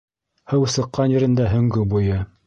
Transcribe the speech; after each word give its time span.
Һыу 0.53 0.63
сыҡҡан 0.75 1.13
ерендә 1.15 1.45
һөңгө 1.51 1.85
буйы. 1.93 2.17